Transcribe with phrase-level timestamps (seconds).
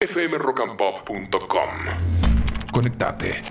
[0.00, 1.70] fmrockandpop.com.
[2.72, 3.42] Conectate.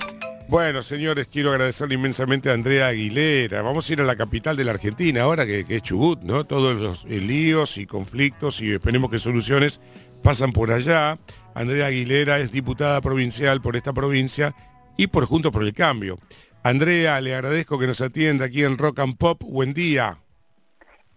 [0.47, 3.61] Bueno, señores, quiero agradecerle inmensamente a Andrea Aguilera.
[3.61, 6.45] Vamos a ir a la capital de la Argentina ahora, que, es Chubut, ¿no?
[6.45, 9.81] Todos los eh, líos y conflictos y esperemos que soluciones
[10.23, 11.17] pasan por allá.
[11.53, 14.55] Andrea Aguilera es diputada provincial por esta provincia
[14.95, 16.17] y por Juntos por el Cambio.
[16.63, 19.43] Andrea, le agradezco que nos atienda aquí en Rock and Pop.
[19.43, 20.19] Buen día.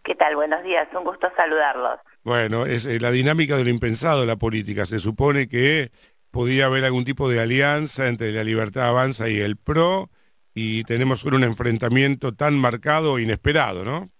[0.03, 0.35] ¿Qué tal?
[0.35, 0.89] Buenos días.
[0.93, 2.01] Un gusto saludarlos.
[2.23, 4.84] Bueno, es eh, la dinámica de lo impensado la política.
[4.84, 5.91] Se supone que
[6.30, 10.11] podía haber algún tipo de alianza entre la Libertad Avanza y el PRO
[10.55, 14.11] y tenemos un enfrentamiento tan marcado e inesperado, ¿no?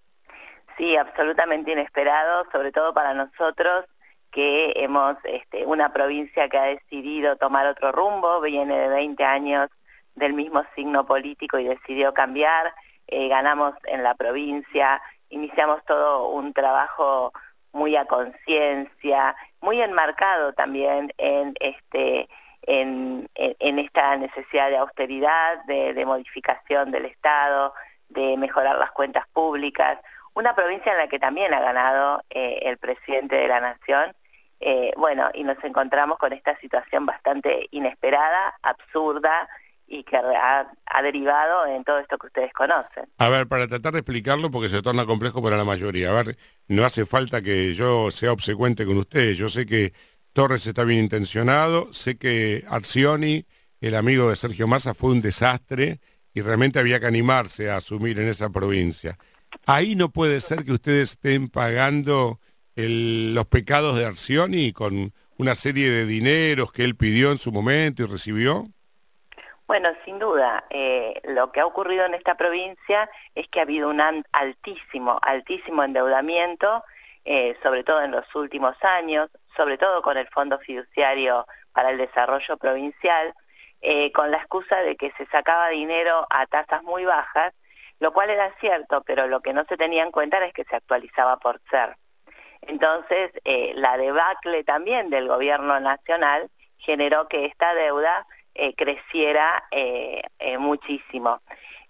[0.77, 3.85] Sí, absolutamente inesperado, sobre todo para nosotros
[4.31, 9.67] que hemos este, una provincia que ha decidido tomar otro rumbo, viene de 20 años
[10.15, 12.73] del mismo signo político y decidió cambiar,
[13.07, 17.33] eh, ganamos en la provincia, iniciamos todo un trabajo
[17.73, 22.29] muy a conciencia, muy enmarcado también en este
[22.63, 27.73] en, en, esta necesidad de austeridad, de, modificación del Estado,
[28.09, 29.97] de mejorar las cuentas públicas,
[30.33, 34.15] una provincia en la que también ha ganado eh, el presidente de la Nación.
[34.59, 39.49] Eh, bueno, y nos encontramos con esta situación bastante inesperada, absurda,
[39.91, 43.05] y que ha, derivado en todo esto que ustedes conocen.
[43.17, 46.37] A ver, para tratar de explicarlo, porque se torna complejo para la mayoría, a ver,
[46.67, 49.93] no hace falta que yo sea obsecuente con ustedes, yo sé que
[50.31, 53.45] Torres está bien intencionado, sé que Arcioni,
[53.81, 55.99] el amigo de Sergio Massa, fue un desastre
[56.33, 59.17] y realmente había que animarse a asumir en esa provincia.
[59.65, 62.39] Ahí no puede ser que ustedes estén pagando
[62.75, 68.03] los pecados de Arcioni con una serie de dineros que él pidió en su momento
[68.03, 68.71] y recibió.
[69.71, 73.87] Bueno, sin duda, eh, lo que ha ocurrido en esta provincia es que ha habido
[73.87, 74.01] un
[74.33, 76.83] altísimo, altísimo endeudamiento,
[77.23, 81.97] eh, sobre todo en los últimos años, sobre todo con el Fondo Fiduciario para el
[81.97, 83.33] Desarrollo Provincial,
[83.79, 87.53] eh, con la excusa de que se sacaba dinero a tasas muy bajas,
[88.01, 90.75] lo cual era cierto, pero lo que no se tenía en cuenta es que se
[90.75, 91.95] actualizaba por ser.
[92.59, 93.31] Entonces,
[93.75, 101.41] la debacle también del gobierno nacional generó que esta deuda eh, creciera eh, eh, muchísimo.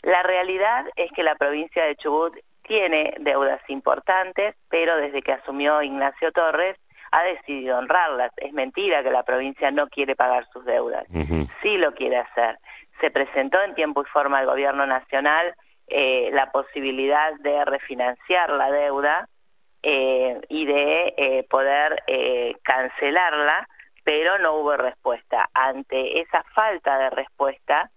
[0.03, 5.81] La realidad es que la provincia de Chubut tiene deudas importantes, pero desde que asumió
[5.81, 6.75] Ignacio Torres
[7.11, 8.29] ha decidido honrarlas.
[8.37, 11.05] Es mentira que la provincia no quiere pagar sus deudas.
[11.61, 12.59] Sí lo quiere hacer.
[13.01, 15.55] Se presentó en tiempo y forma al gobierno nacional
[15.89, 19.27] la posibilidad de refinanciar la deuda
[19.81, 22.01] y de poder
[22.63, 23.67] cancelarla
[24.03, 25.49] pero no hubo respuesta.
[25.53, 27.91] Ante esa falta de respuesta,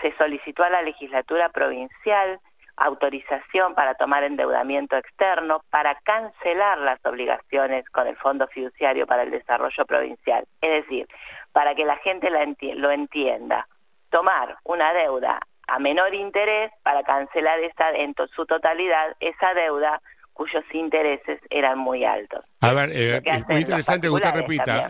[0.00, 2.40] se solicitó a la legislatura provincial
[2.76, 9.30] autorización para tomar endeudamiento externo para cancelar las obligaciones con el Fondo Fiduciario para el
[9.30, 10.46] Desarrollo Provincial.
[10.60, 11.06] Es decir,
[11.52, 13.68] para que la gente lo entienda,
[14.10, 20.02] tomar una deuda a menor interés para cancelar esa, en su totalidad esa deuda
[20.32, 22.44] cuyos intereses eran muy altos.
[22.60, 24.88] A ver, eh, es muy interesante que usted repita.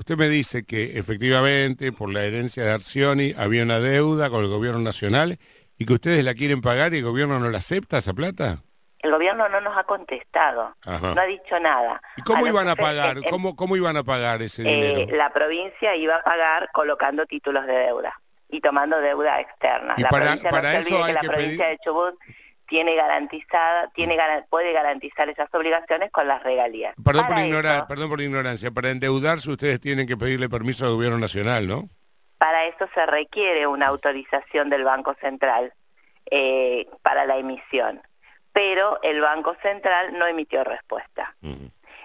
[0.00, 4.48] Usted me dice que efectivamente por la herencia de Arcioni había una deuda con el
[4.48, 5.38] gobierno nacional
[5.76, 8.62] y que ustedes la quieren pagar y el gobierno no la acepta esa plata.
[9.00, 12.00] El gobierno no nos ha contestado, no ha dicho nada.
[12.16, 13.18] ¿Y cómo iban a pagar?
[13.28, 15.18] ¿Cómo, ¿Cómo iban a pagar ese eh, dinero?
[15.18, 18.18] La provincia iba a pagar colocando títulos de deuda
[18.48, 19.96] y tomando deuda externa.
[19.98, 22.14] Y la para, para eso hay que, la provincia de Chubut
[22.70, 24.16] tiene garantizada, tiene
[24.48, 26.94] puede garantizar esas obligaciones con las regalías.
[27.04, 31.18] Perdón por, ignorar, perdón por ignorancia, para endeudarse ustedes tienen que pedirle permiso al gobierno
[31.18, 31.88] nacional, ¿no?
[32.38, 35.74] Para eso se requiere una autorización del Banco Central
[36.30, 38.00] eh, para la emisión,
[38.52, 41.34] pero el Banco Central no emitió respuesta.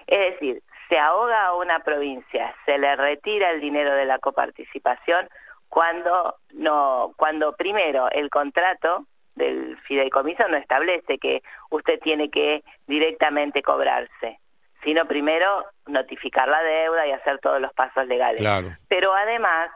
[0.08, 5.28] Es decir, se ahoga a una provincia, se le retira el dinero de la coparticipación
[5.68, 13.62] cuando no, cuando primero el contrato del fideicomiso no establece que usted tiene que directamente
[13.62, 14.40] cobrarse,
[14.82, 18.42] sino primero notificar la deuda y hacer todos los pasos legales.
[18.88, 19.68] Pero además,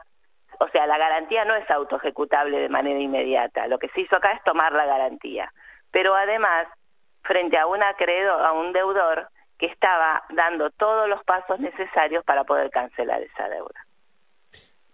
[0.59, 3.67] o sea, la garantía no es autoejecutable de manera inmediata.
[3.67, 5.53] Lo que se hizo acá es tomar la garantía.
[5.91, 6.65] Pero además,
[7.23, 12.43] frente a un acreedor, a un deudor que estaba dando todos los pasos necesarios para
[12.43, 13.87] poder cancelar esa deuda.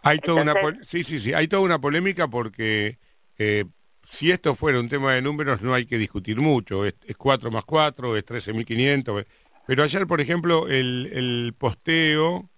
[0.01, 0.53] Hay toda una
[0.83, 2.97] sí, sí, sí, hay toda una polémica porque
[3.37, 3.65] eh,
[4.09, 7.65] si esto fuera un tema de números no hay que discutir mucho, es, 4 más
[7.65, 9.25] 4, es 13.500,
[9.68, 12.50] pero ayer, por ejemplo, el, posteo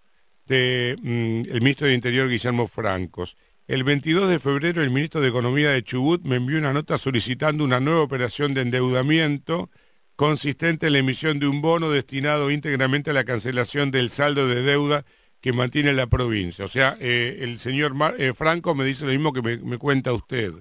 [0.45, 3.35] del de, mm, ministro de Interior, Guillermo Francos,
[3.67, 7.63] el 22 de febrero el ministro de Economía de Chubut me envió una nota solicitando
[7.63, 9.71] una nueva operación de endeudamiento
[10.15, 14.61] consistente en la emisión de un bono destinado íntegramente a la cancelación del saldo de
[14.61, 15.05] deuda
[15.41, 16.65] que mantiene la provincia.
[16.65, 20.53] O sea, eh, el señor eh, Franco me dice lo mismo que me, cuenta usted.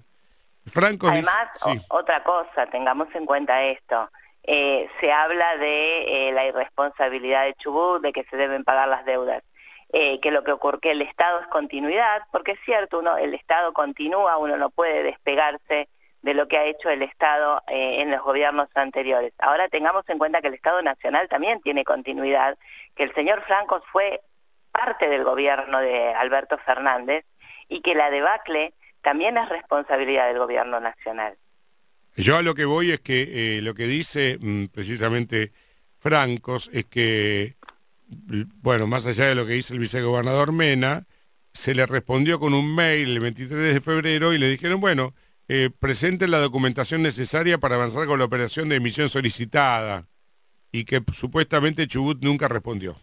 [0.68, 1.48] Franco Además,
[1.88, 4.10] otra cosa, tengamos en cuenta esto.
[4.44, 9.42] Eh, se habla de la irresponsabilidad de Chubut, de que se deben pagar las deudas.
[9.90, 13.72] que lo que ocurre, que el Estado es continuidad, porque es cierto, uno, el Estado
[13.72, 15.88] continúa, uno no puede despegarse
[16.22, 19.32] de lo que ha hecho el Estado en los gobiernos anteriores.
[19.38, 22.58] Ahora tengamos en cuenta que el Estado Nacional también tiene continuidad,
[22.94, 24.20] que el señor Franco fue
[24.78, 27.24] parte del gobierno de Alberto Fernández
[27.68, 31.36] y que la debacle también es responsabilidad del gobierno nacional.
[32.16, 35.52] Yo a lo que voy es que eh, lo que dice mm, precisamente
[35.98, 37.56] Francos es que,
[38.08, 41.06] bueno, más allá de lo que dice el vicegobernador Mena,
[41.52, 45.14] se le respondió con un mail el 23 de febrero y le dijeron, bueno,
[45.48, 50.06] eh, presente la documentación necesaria para avanzar con la operación de emisión solicitada
[50.70, 52.96] y que supuestamente Chubut nunca respondió.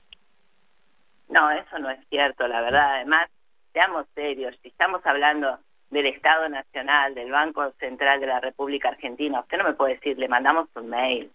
[1.28, 2.96] No, eso no es cierto, la verdad.
[2.96, 3.28] Además,
[3.74, 5.60] seamos serios, si estamos hablando
[5.90, 10.18] del Estado Nacional, del Banco Central de la República Argentina, usted no me puede decir,
[10.18, 11.32] le mandamos un mail.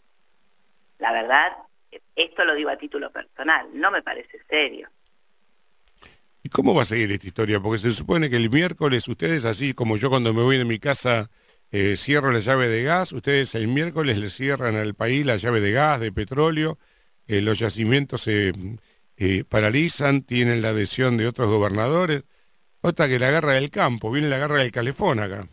[0.98, 1.56] La verdad,
[2.14, 4.88] esto lo digo a título personal, no me parece serio.
[6.42, 7.60] ¿Y cómo va a seguir esta historia?
[7.60, 10.78] Porque se supone que el miércoles ustedes, así como yo cuando me voy de mi
[10.78, 11.30] casa
[11.70, 15.60] eh, cierro la llave de gas, ustedes el miércoles le cierran al país la llave
[15.60, 16.78] de gas, de petróleo,
[17.28, 18.52] eh, los yacimientos se
[19.16, 22.24] eh, paralizan, tienen la adhesión de otros gobernadores.
[22.82, 25.46] Otra que la guerra del campo, viene la guerra del calefón acá.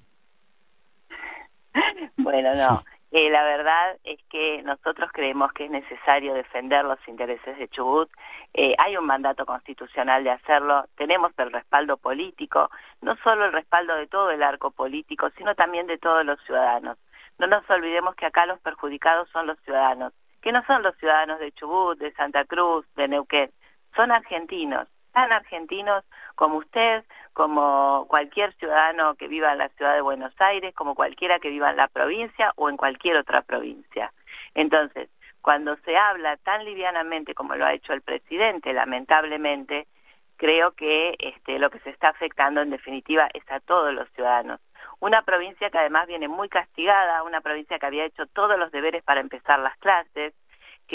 [2.17, 2.83] Bueno, no.
[3.11, 8.09] Eh, la verdad es que nosotros creemos que es necesario defender los intereses de Chubut.
[8.53, 10.87] Eh, hay un mandato constitucional de hacerlo.
[10.95, 12.69] Tenemos el respaldo político,
[13.01, 16.97] no solo el respaldo de todo el arco político, sino también de todos los ciudadanos.
[17.37, 21.39] No nos olvidemos que acá los perjudicados son los ciudadanos, que no son los ciudadanos
[21.39, 23.53] de Chubut, de Santa Cruz, de Neuquén
[23.97, 24.87] son argentinos,
[25.17, 26.03] tan argentinos
[26.35, 27.03] como usted,
[27.33, 31.71] como cualquier ciudadano que viva en la ciudad de Buenos Aires, como cualquiera que viva
[31.71, 34.13] en la provincia o en cualquier otra provincia.
[34.53, 35.09] Entonces,
[35.41, 39.87] cuando se habla tan livianamente como lo ha hecho el presidente, lamentablemente,
[40.35, 44.59] creo que este, lo que se está afectando en definitiva es a todos los ciudadanos.
[44.99, 49.01] Una provincia que además viene muy castigada, una provincia que había hecho todos los deberes
[49.01, 50.33] para empezar las clases,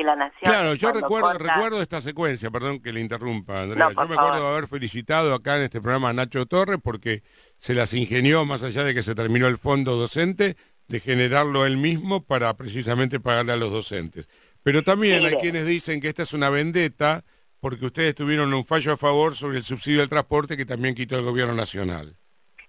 [0.03, 0.51] la nación...
[0.51, 3.91] Claro, yo recuerdo, recuerdo esta secuencia, perdón que le interrumpa, Andrea.
[3.91, 7.23] yo me acuerdo de haber felicitado acá en este programa a Nacho Torres porque
[7.59, 10.57] se las ingenió, más allá de que se terminó el fondo docente,
[10.89, 14.29] de generarlo él mismo para precisamente pagarle a los docentes.
[14.63, 17.25] Pero también hay quienes dicen que esta es una vendetta
[17.61, 21.17] porque ustedes tuvieron un fallo a favor sobre el subsidio del transporte que también quitó
[21.17, 22.17] el gobierno nacional.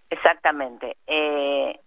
[0.09, 0.97] Exactamente.
[1.07, 1.79] Eh,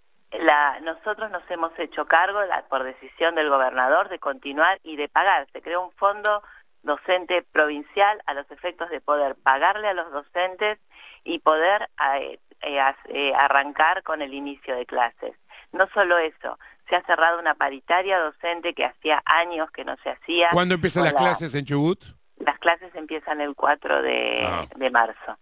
[0.82, 5.46] nosotros nos hemos hecho cargo, por decisión del gobernador, de continuar y de pagar.
[5.52, 6.42] Se creó un fondo
[6.82, 10.78] docente provincial a los efectos de poder pagarle a los docentes
[11.24, 15.32] y poder eh, eh, eh, arrancar con el inicio de clases.
[15.72, 20.10] No solo eso, se ha cerrado una paritaria docente que hacía años que no se
[20.10, 20.48] hacía.
[20.52, 22.02] ¿Cuándo empiezan las clases en Chubut?
[22.38, 24.66] Las clases empiezan el 4 de, ah.
[24.92, 25.38] marzo.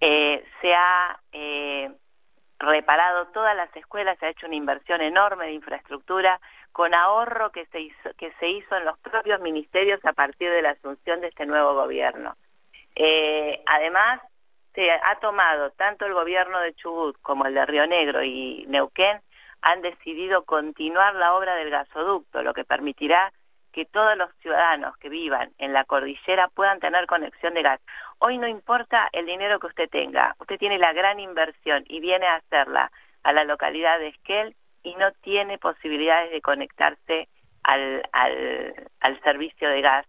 [0.00, 1.20] se ha
[2.58, 6.40] reparado todas las escuelas, se ha hecho una inversión enorme de infraestructura
[6.72, 10.62] con ahorro que se hizo, que se hizo en los propios ministerios a partir de
[10.62, 12.36] la asunción de este nuevo gobierno.
[12.94, 14.20] Eh, además,
[14.74, 19.22] se ha tomado tanto el gobierno de Chubut como el de Río Negro y Neuquén
[19.62, 23.32] han decidido continuar la obra del gasoducto, lo que permitirá
[23.76, 27.78] que todos los ciudadanos que vivan en la cordillera puedan tener conexión de gas.
[28.18, 32.26] Hoy no importa el dinero que usted tenga, usted tiene la gran inversión y viene
[32.26, 32.90] a hacerla
[33.22, 37.28] a la localidad de Esquel y no tiene posibilidades de conectarse
[37.64, 40.06] al, al, servicio de gas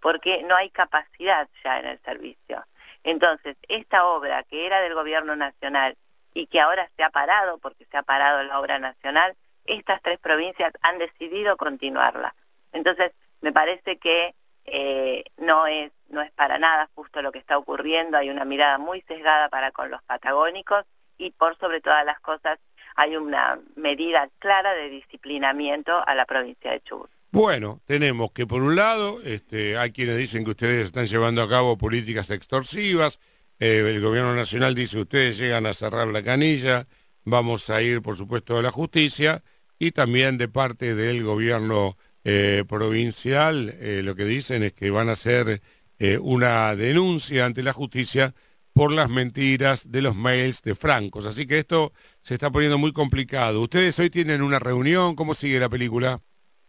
[0.00, 2.64] porque no hay capacidad ya en el servicio.
[3.02, 5.96] Entonces, esta obra que era del gobierno nacional
[6.34, 10.20] y que ahora se ha parado porque se ha parado la obra nacional, estas tres
[10.20, 12.32] provincias han decidido continuarla.
[12.72, 14.34] Entonces, me parece que
[14.64, 18.78] eh, no, es, no es para nada justo lo que está ocurriendo, hay una mirada
[18.78, 20.84] muy sesgada para con los patagónicos
[21.16, 22.58] y por sobre todas las cosas
[22.96, 27.10] hay una medida clara de disciplinamiento a la provincia de Chubut.
[27.30, 31.48] Bueno, tenemos que por un lado, este, hay quienes dicen que ustedes están llevando a
[31.48, 33.20] cabo políticas extorsivas,
[33.60, 36.86] eh, el gobierno nacional dice ustedes llegan a cerrar la canilla,
[37.24, 39.42] vamos a ir por supuesto a la justicia
[39.78, 45.08] y también de parte del gobierno eh, provincial eh, lo que dicen es que van
[45.08, 45.62] a hacer
[45.98, 48.34] eh, una denuncia ante la justicia
[48.72, 51.26] por las mentiras de los mails de Francos.
[51.26, 53.60] Así que esto se está poniendo muy complicado.
[53.60, 55.16] ¿Ustedes hoy tienen una reunión?
[55.16, 56.20] ¿Cómo sigue la película?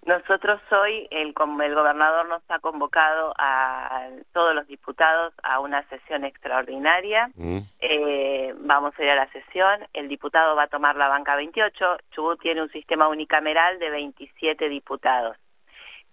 [0.06, 6.24] Nosotros hoy, el, el gobernador nos ha convocado a todos los diputados a una sesión
[6.24, 7.30] extraordinaria.
[7.36, 7.60] Mm.
[7.80, 9.88] Eh, vamos a ir a la sesión.
[9.94, 11.98] El diputado va a tomar la banca 28.
[12.12, 15.38] Chubut tiene un sistema unicameral de 27 diputados.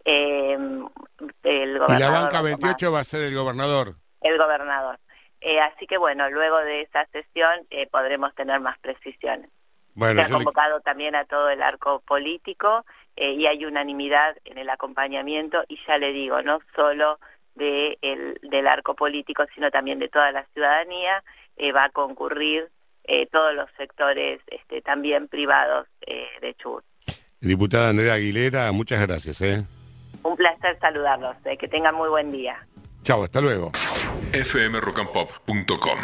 [0.05, 0.59] Eh,
[1.45, 3.95] el y la banca 28 va a ser el gobernador.
[4.21, 4.99] El gobernador.
[5.40, 9.49] Eh, así que bueno, luego de esa sesión podremos tener más precisiones.
[9.99, 12.85] Se ha convocado también a todo el arco político
[13.17, 17.19] eh, y hay unanimidad en el acompañamiento y ya le digo, no solo
[17.55, 21.25] de el, del arco político, sino también de toda la ciudadanía,
[21.57, 22.71] eh, va a concurrir
[23.05, 26.85] eh, todos los sectores este, también privados de Chubut.
[27.41, 29.41] Diputada Andrea Aguilera, muchas gracias.
[30.23, 32.67] Un placer saludarlos, que tengan muy buen día.
[33.03, 33.73] Chao, hasta luego.
[34.33, 35.99] fmrockandpop.com